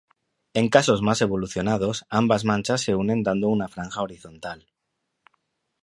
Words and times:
En 0.55 0.69
casos 0.69 1.03
más 1.03 1.21
evolucionados, 1.21 2.07
ambas 2.09 2.43
manchas 2.43 2.81
se 2.81 2.95
unen 2.95 3.21
dando 3.21 3.49
una 3.49 3.67
franja 3.67 4.01
horizontal. 4.01 4.67